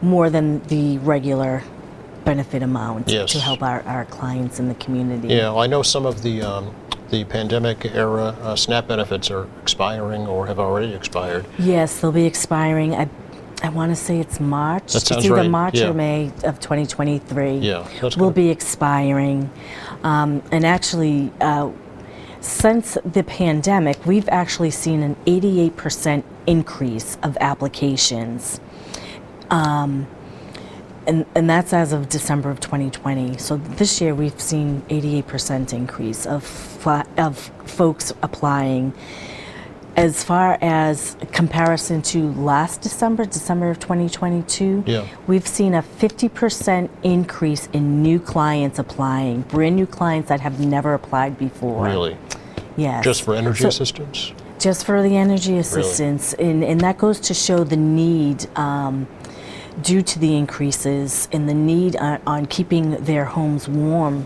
more 0.00 0.30
than 0.30 0.62
the 0.68 0.98
regular 0.98 1.64
benefit 2.24 2.62
amount 2.62 3.08
Yes. 3.08 3.32
to 3.32 3.40
help 3.40 3.60
our, 3.60 3.82
our 3.82 4.04
clients 4.04 4.60
in 4.60 4.68
the 4.68 4.76
community. 4.76 5.28
Yeah, 5.34 5.50
well, 5.50 5.58
I 5.58 5.66
know 5.66 5.82
some 5.82 6.06
of 6.06 6.22
the 6.22 6.42
um, 6.42 6.72
the 7.10 7.24
pandemic 7.24 7.84
era 7.94 8.36
uh, 8.40 8.54
SNAP 8.54 8.86
benefits 8.86 9.30
are 9.32 9.48
expiring 9.60 10.28
or 10.28 10.46
have 10.46 10.60
already 10.60 10.94
expired. 10.94 11.44
Yes, 11.58 12.00
they'll 12.00 12.12
be 12.12 12.24
expiring. 12.24 12.94
I, 12.94 13.08
I 13.64 13.68
want 13.68 13.90
to 13.90 13.96
say 13.96 14.20
it's 14.20 14.38
March. 14.38 14.92
That 14.92 15.00
sounds 15.00 15.10
it's 15.10 15.26
either 15.26 15.34
right, 15.34 15.50
March 15.50 15.74
yeah. 15.74 15.90
or 15.90 15.94
May 15.94 16.32
of 16.44 16.60
2023. 16.60 17.58
Yeah, 17.58 17.86
that's 18.00 18.16
will 18.16 18.30
be 18.30 18.48
expiring, 18.48 19.50
um, 20.04 20.40
and 20.52 20.64
actually. 20.64 21.32
Uh, 21.40 21.72
since 22.42 22.98
the 23.04 23.22
pandemic, 23.22 24.04
we've 24.04 24.28
actually 24.28 24.70
seen 24.70 25.02
an 25.02 25.16
88% 25.26 26.24
increase 26.46 27.16
of 27.22 27.36
applications. 27.40 28.60
Um, 29.50 30.06
and, 31.06 31.24
and 31.34 31.48
that's 31.48 31.72
as 31.72 31.92
of 31.92 32.08
December 32.08 32.50
of 32.50 32.60
2020. 32.60 33.38
So 33.38 33.56
this 33.56 34.00
year 34.00 34.14
we've 34.14 34.40
seen 34.40 34.82
88% 34.88 35.72
increase 35.72 36.26
of, 36.26 36.44
fla- 36.44 37.06
of 37.16 37.38
folks 37.64 38.12
applying. 38.22 38.92
As 39.94 40.24
far 40.24 40.56
as 40.62 41.16
comparison 41.32 42.00
to 42.02 42.32
last 42.32 42.80
December, 42.80 43.26
December 43.26 43.70
of 43.70 43.78
2022, 43.78 44.84
Yeah. 44.86 45.06
we've 45.26 45.46
seen 45.46 45.74
a 45.74 45.82
50% 45.82 46.88
increase 47.02 47.68
in 47.74 48.02
new 48.02 48.18
clients 48.18 48.78
applying, 48.78 49.42
brand 49.42 49.76
new 49.76 49.86
clients 49.86 50.30
that 50.30 50.40
have 50.40 50.60
never 50.60 50.94
applied 50.94 51.36
before. 51.36 51.84
Really, 51.84 52.16
Yes. 52.76 53.04
just 53.04 53.22
for 53.22 53.34
energy 53.34 53.62
So- 53.62 53.68
assistance? 53.68 54.32
just 54.58 54.86
for 54.86 55.02
the 55.02 55.16
energy 55.16 55.58
assistance, 55.58 56.34
and, 56.34 56.62
and 56.62 56.80
that 56.82 56.96
goes 56.96 57.18
to 57.18 57.34
show 57.34 57.64
the 57.64 57.76
need 57.76 58.46
um, 58.56 59.08
due 59.82 60.02
to 60.02 60.20
the 60.20 60.36
increases 60.36 61.26
in 61.32 61.46
the 61.46 61.54
need 61.54 61.96
on, 61.96 62.20
on 62.28 62.46
keeping 62.46 62.92
their 63.04 63.24
homes 63.24 63.68
warm 63.68 64.24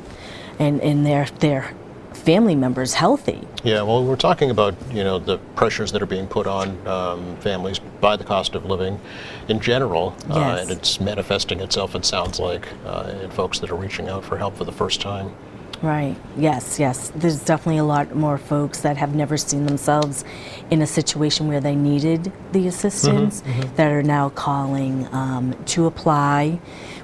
and, 0.59 0.79
and 0.83 1.07
their, 1.07 1.25
their 1.41 1.73
family 2.13 2.55
members 2.55 2.93
healthy. 2.95 3.47
Yeah, 3.65 3.81
well, 3.83 4.05
we're 4.05 4.17
talking 4.17 4.51
about 4.51 4.75
you 4.93 5.03
know 5.05 5.19
the 5.19 5.39
pressures 5.55 5.93
that 5.93 6.03
are 6.03 6.07
being 6.07 6.27
put 6.27 6.47
on 6.47 6.87
um, 6.87 7.37
families 7.39 7.79
by 7.79 8.17
the 8.17 8.25
cost 8.25 8.55
of 8.55 8.67
living 8.67 9.01
in 9.49 9.59
general, 9.61 10.15
uh, 10.29 10.59
and 10.61 10.71
it's 10.71 11.01
manifesting 11.01 11.61
itself. 11.61 11.95
It 11.95 12.05
sounds 12.05 12.39
like 12.39 12.69
uh, 12.85 13.15
in 13.23 13.31
folks 13.31 13.59
that 13.61 13.71
are 13.71 13.77
reaching 13.77 14.09
out 14.09 14.23
for 14.25 14.37
help 14.37 14.57
for 14.57 14.65
the 14.65 14.73
first 14.73 15.01
time. 15.01 15.35
Right. 15.83 16.17
Yes, 16.37 16.79
yes. 16.79 17.13
There's 17.15 17.45
definitely 17.45 17.79
a 17.79 17.85
lot 17.85 18.15
more 18.15 18.39
folks 18.39 18.81
that 18.81 18.97
have 18.97 19.15
never 19.15 19.37
seen 19.37 19.67
themselves 19.67 20.25
in 20.71 20.81
a 20.83 20.87
situation 20.87 21.49
where 21.49 21.61
they 21.61 21.75
needed 21.77 22.33
the 22.53 22.67
assistance 22.67 23.43
that 23.77 23.91
are 23.93 24.03
now 24.03 24.31
calling 24.31 25.07
um, 25.13 25.55
to 25.67 25.87
apply. 25.87 26.59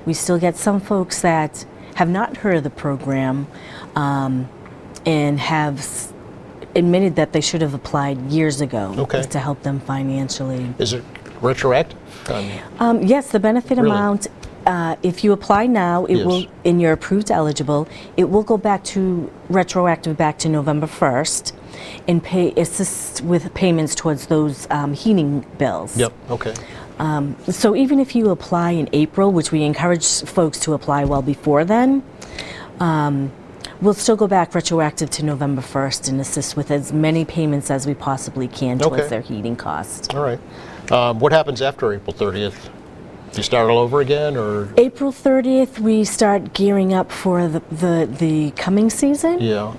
We 0.06 0.14
still 0.14 0.38
get 0.38 0.56
some 0.56 0.80
folks 0.80 1.20
that 1.22 1.64
have 1.96 2.08
not 2.08 2.38
heard 2.38 2.56
of 2.56 2.64
the 2.64 2.70
program 2.70 3.46
um, 3.94 4.48
and 5.04 5.38
have 5.38 5.78
s- 5.78 6.12
admitted 6.74 7.16
that 7.16 7.32
they 7.32 7.42
should 7.42 7.60
have 7.60 7.74
applied 7.74 8.18
years 8.30 8.62
ago 8.62 8.94
Okay. 8.98 9.22
to 9.22 9.38
help 9.38 9.62
them 9.62 9.80
financially. 9.80 10.74
Is 10.78 10.94
it 10.94 11.04
retroactive? 11.42 11.98
Um, 12.30 12.50
Um, 12.78 13.02
yes, 13.02 13.30
the 13.30 13.38
benefit 13.40 13.76
Really? 13.76 13.90
amount, 13.90 14.28
uh, 14.66 14.96
if 15.02 15.24
you 15.24 15.32
apply 15.32 15.66
now, 15.66 16.04
it 16.06 16.16
Yes. 16.16 16.26
will, 16.26 16.44
and 16.64 16.80
you're 16.80 16.92
approved 16.92 17.30
eligible, 17.30 17.86
it 18.16 18.30
will 18.30 18.42
go 18.42 18.56
back 18.56 18.84
to, 18.84 19.30
retroactive 19.48 20.16
back 20.16 20.38
to 20.38 20.48
November 20.48 20.86
1st, 20.86 21.52
and 22.06 22.22
pay, 22.22 22.52
assist 22.56 23.22
with 23.22 23.52
payments 23.54 23.94
towards 23.94 24.26
those 24.26 24.66
um, 24.70 24.94
heating 24.94 25.44
bills. 25.58 25.96
yep. 25.96 26.12
Okay. 26.30 26.54
So 27.50 27.74
even 27.74 27.98
if 27.98 28.14
you 28.14 28.30
apply 28.30 28.70
in 28.72 28.88
April, 28.92 29.32
which 29.32 29.50
we 29.50 29.62
encourage 29.64 30.22
folks 30.22 30.60
to 30.60 30.72
apply 30.74 31.04
well 31.04 31.22
before 31.22 31.64
then, 31.64 32.04
um, 32.78 33.32
we'll 33.80 33.94
still 33.94 34.14
go 34.14 34.28
back 34.28 34.54
retroactive 34.54 35.10
to 35.10 35.24
November 35.24 35.62
1st 35.62 36.08
and 36.10 36.20
assist 36.20 36.56
with 36.56 36.70
as 36.70 36.92
many 36.92 37.24
payments 37.24 37.70
as 37.72 37.86
we 37.88 37.94
possibly 37.94 38.46
can 38.46 38.78
towards 38.78 39.00
Okay. 39.02 39.08
their 39.08 39.20
heating 39.20 39.56
costs. 39.56 40.08
All 40.14 40.22
right. 40.22 40.38
Um, 40.92 41.18
what 41.18 41.32
happens 41.32 41.60
after 41.60 41.92
April 41.92 42.14
30th? 42.14 42.68
You 43.34 43.42
start 43.42 43.70
all 43.70 43.78
over 43.78 44.00
again, 44.02 44.36
or 44.36 44.68
April 44.76 45.10
30th, 45.10 45.78
we 45.78 46.04
start 46.04 46.52
gearing 46.52 46.92
up 46.92 47.10
for 47.10 47.48
the, 47.48 47.60
the, 47.70 48.06
the 48.18 48.50
coming 48.52 48.90
season. 48.90 49.40
yeah? 49.40 49.72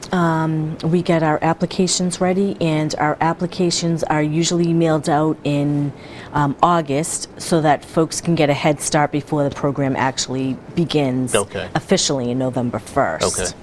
We 0.84 1.04
get 1.04 1.22
our 1.22 1.38
applications 1.44 2.20
ready, 2.20 2.58
and 2.60 2.96
our 2.98 3.16
applications 3.22 4.04
are 4.06 4.24
usually 4.24 4.74
mailed 4.74 5.08
out 5.08 5.38
in 5.44 5.94
um, 6.34 6.56
August 6.64 7.30
so 7.40 7.62
that 7.62 7.86
folks 7.86 8.22
can 8.22 8.34
get 8.34 8.50
a 8.50 8.56
head 8.56 8.82
start 8.82 9.12
before 9.12 9.48
the 9.48 9.54
program 9.54 9.96
actually 9.96 10.58
begins 10.74 11.36
Okay. 11.36 11.70
officially 11.76 12.32
in 12.32 12.40
November 12.40 12.80
1st. 12.80 13.54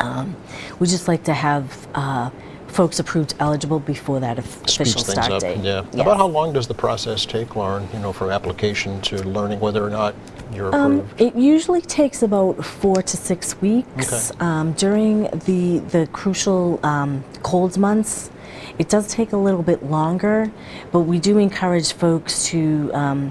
Okay. 0.00 0.32
We 0.78 0.86
just 0.86 1.06
like 1.06 1.24
to 1.24 1.34
have 1.34 1.86
uh, 1.94 2.30
folks 2.72 2.98
approved 2.98 3.34
eligible 3.38 3.78
before 3.80 4.18
that 4.20 4.38
official 4.38 5.00
start 5.02 5.30
up. 5.30 5.40
date. 5.42 5.58
Yeah. 5.58 5.84
Yes. 5.92 6.00
About 6.02 6.16
how 6.16 6.26
long 6.26 6.52
does 6.52 6.66
the 6.66 6.74
process 6.74 7.26
take, 7.26 7.54
Lauren? 7.54 7.86
You 7.92 7.98
know, 8.00 8.12
from 8.12 8.30
application 8.30 9.00
to 9.02 9.16
learning 9.24 9.60
whether 9.60 9.84
or 9.84 9.90
not 9.90 10.14
you're 10.54 10.74
Um, 10.74 11.00
approved. 11.00 11.20
it 11.20 11.34
usually 11.36 11.82
takes 11.82 12.22
about 12.22 12.64
four 12.64 13.02
to 13.02 13.16
six 13.16 13.60
weeks. 13.60 14.30
Okay. 14.30 14.38
Um, 14.40 14.72
during 14.72 15.24
the 15.46 15.78
the 15.90 16.06
crucial 16.12 16.80
um, 16.82 17.22
cold 17.42 17.76
months, 17.76 18.30
it 18.78 18.88
does 18.88 19.06
take 19.08 19.32
a 19.32 19.36
little 19.36 19.62
bit 19.62 19.84
longer, 19.84 20.50
but 20.92 21.00
we 21.00 21.18
do 21.18 21.38
encourage 21.38 21.92
folks 21.92 22.44
to 22.46 22.90
um, 22.94 23.30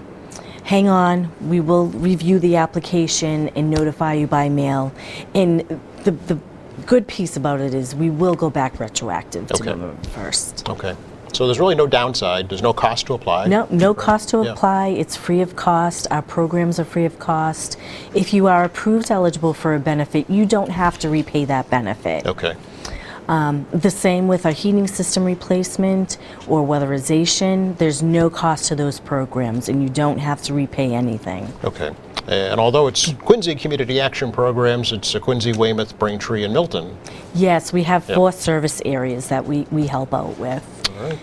hang 0.63 0.87
on. 0.87 1.31
We 1.49 1.59
will 1.59 1.87
review 1.87 2.37
the 2.39 2.55
application 2.57 3.49
and 3.55 3.71
notify 3.71 4.13
you 4.13 4.27
by 4.27 4.49
mail. 4.49 4.91
And 5.33 5.61
the 6.03 6.11
the 6.27 6.37
good 6.85 7.07
piece 7.07 7.37
about 7.37 7.59
it 7.61 7.73
is 7.73 7.95
we 7.95 8.09
will 8.09 8.35
go 8.35 8.49
back 8.49 8.79
retroactive 8.79 9.47
to 9.47 9.53
Okay. 9.55 9.65
November 9.65 9.95
first. 10.09 10.67
Okay. 10.69 10.95
So 11.33 11.45
there's 11.45 11.59
really 11.59 11.75
no 11.75 11.87
downside. 11.87 12.49
There's 12.49 12.61
no 12.61 12.73
cost 12.73 13.05
to 13.07 13.13
apply. 13.13 13.47
No, 13.47 13.65
no 13.71 13.93
cost 13.93 14.29
to 14.29 14.43
Yeah. 14.43 14.51
apply. 14.51 14.87
It's 14.89 15.15
free 15.15 15.39
of 15.41 15.55
cost. 15.55 16.05
Our 16.11 16.21
programs 16.21 16.77
are 16.77 16.83
free 16.83 17.05
of 17.05 17.19
cost. 17.19 17.77
If 18.13 18.33
you 18.33 18.47
are 18.47 18.65
approved 18.65 19.09
eligible 19.09 19.53
for 19.53 19.73
a 19.73 19.79
benefit, 19.79 20.29
you 20.29 20.45
don't 20.45 20.71
have 20.71 20.99
to 20.99 21.09
repay 21.09 21.45
that 21.45 21.69
benefit. 21.69 22.27
Okay. 22.27 22.53
Um, 23.29 23.65
the 23.71 23.91
same 23.91 24.27
with 24.27 24.45
our 24.45 24.51
heating 24.51 24.87
system 24.87 25.23
replacement 25.23 26.17
or 26.49 26.67
weatherization. 26.67 27.77
There's 27.77 28.03
no 28.03 28.29
cost 28.29 28.65
to 28.65 28.75
those 28.75 28.99
programs, 28.99 29.69
and 29.69 29.81
you 29.81 29.87
don't 29.87 30.17
have 30.17 30.41
to 30.43 30.53
repay 30.53 30.93
anything. 30.93 31.47
Okay. 31.63 31.91
And 32.27 32.59
although 32.59 32.87
it's 32.87 33.13
Quincy 33.13 33.55
Community 33.55 33.99
Action 33.99 34.31
Programs, 34.31 34.91
it's 34.91 35.15
uh, 35.15 35.19
Quincy, 35.19 35.53
Weymouth, 35.53 35.97
Braintree, 35.99 36.43
and 36.43 36.53
Milton. 36.53 36.95
Yes, 37.33 37.73
we 37.73 37.83
have 37.83 38.07
Yep. 38.07 38.15
four 38.15 38.31
service 38.31 38.81
areas 38.85 39.27
that 39.29 39.45
we, 39.45 39.67
we 39.71 39.87
help 39.87 40.13
out 40.13 40.37
with. 40.37 40.63
All 40.97 41.09
right. 41.09 41.19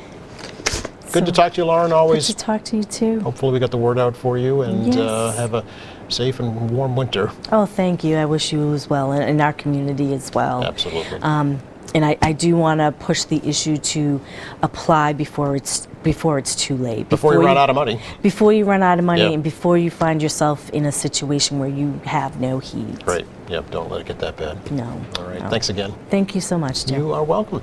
Good 1.12 1.24
to 1.26 1.32
talk 1.32 1.54
to 1.54 1.62
you, 1.62 1.64
Lauren. 1.64 1.90
Always. 1.92 2.26
Good 2.26 2.38
to 2.38 2.44
talk 2.44 2.64
to 2.64 2.76
you 2.76 2.84
too. 2.84 3.20
Hopefully, 3.20 3.52
we 3.52 3.58
got 3.58 3.70
the 3.70 3.78
word 3.78 3.98
out 3.98 4.14
for 4.16 4.36
you 4.36 4.60
and 4.62 4.94
uh, 4.96 5.32
have 5.32 5.54
a 5.54 5.64
safe 6.08 6.38
and 6.38 6.70
warm 6.70 6.96
winter. 6.96 7.30
Oh, 7.50 7.64
thank 7.64 8.04
you. 8.04 8.16
I 8.16 8.26
wish 8.26 8.52
you 8.52 8.74
as 8.74 8.90
well, 8.90 9.12
and, 9.12 9.22
and 9.24 9.40
our 9.40 9.54
community 9.54 10.12
as 10.12 10.32
well. 10.34 10.62
Absolutely. 10.64 11.18
Um, 11.22 11.60
and 11.94 12.04
I, 12.04 12.18
I 12.22 12.32
do 12.32 12.56
want 12.56 12.80
to 12.80 12.92
push 12.92 13.24
the 13.24 13.40
issue 13.48 13.76
to 13.76 14.20
apply 14.62 15.12
before 15.12 15.56
it's 15.56 15.86
before 16.02 16.38
it's 16.38 16.54
too 16.54 16.76
late. 16.76 17.08
Before 17.08 17.34
you 17.34 17.44
run 17.44 17.58
out 17.58 17.70
of 17.70 17.76
money. 17.76 18.00
Before 18.22 18.52
you 18.52 18.64
run 18.64 18.82
out 18.82 18.98
of 18.98 19.04
money, 19.04 19.34
and 19.34 19.42
before 19.42 19.76
you 19.76 19.90
find 19.90 20.22
yourself 20.22 20.70
in 20.70 20.86
a 20.86 20.92
situation 20.92 21.58
where 21.58 21.68
you 21.68 22.00
have 22.04 22.40
no 22.40 22.58
heat. 22.58 23.02
Right. 23.06 23.26
Yep. 23.48 23.70
Don't 23.70 23.90
let 23.90 24.02
it 24.02 24.06
get 24.06 24.18
that 24.20 24.36
bad. 24.36 24.70
No. 24.70 24.84
All 25.18 25.24
right. 25.24 25.40
no. 25.40 25.48
Thanks 25.48 25.70
again. 25.70 25.94
Thank 26.10 26.34
you 26.34 26.40
so 26.40 26.58
much, 26.58 26.86
Jim. 26.86 27.00
You 27.00 27.12
are 27.12 27.24
welcome. 27.24 27.62